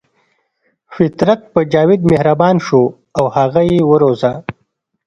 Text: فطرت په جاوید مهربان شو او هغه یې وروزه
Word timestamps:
فطرت 0.93 1.41
په 1.53 1.59
جاوید 1.73 2.01
مهربان 2.11 2.55
شو 2.67 2.83
او 3.17 3.25
هغه 3.35 3.61
یې 3.71 3.79
وروزه 3.91 4.31